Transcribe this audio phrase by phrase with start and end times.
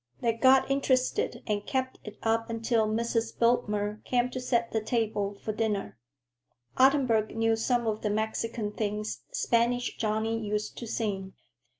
[0.21, 3.37] They got interested and kept it up until Mrs.
[3.37, 5.99] Biltmer came to set the table for dinner.
[6.75, 11.33] Ottenburg knew some of the Mexican things Spanish Johnny used to sing.